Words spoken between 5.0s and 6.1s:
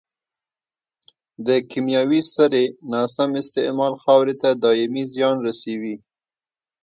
زیان رسوي.